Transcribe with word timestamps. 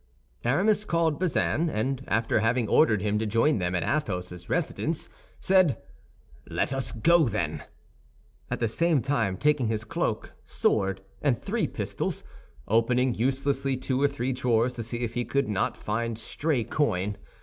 Aramis 0.43 0.83
called 0.83 1.19
Bazin, 1.19 1.69
and, 1.69 2.03
after 2.07 2.39
having 2.39 2.67
ordered 2.67 3.03
him 3.03 3.19
to 3.19 3.27
join 3.27 3.59
them 3.59 3.75
at 3.75 3.83
Athos's 3.83 4.49
residence, 4.49 5.09
said 5.39 5.79
"Let 6.49 6.73
us 6.73 6.91
go 6.91 7.27
then," 7.27 7.65
at 8.49 8.59
the 8.59 8.67
same 8.67 9.03
time 9.03 9.37
taking 9.37 9.67
his 9.67 9.83
cloak, 9.83 10.33
sword, 10.43 11.01
and 11.21 11.39
three 11.39 11.67
pistols, 11.67 12.23
opening 12.67 13.13
uselessly 13.13 13.77
two 13.77 14.01
or 14.01 14.07
three 14.07 14.33
drawers 14.33 14.73
to 14.73 14.81
see 14.81 15.01
if 15.01 15.13
he 15.13 15.23
could 15.23 15.47
not 15.47 15.77
find 15.77 16.17
stray 16.17 16.63
coin. 16.63 17.15